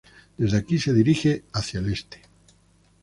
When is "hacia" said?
1.53-1.79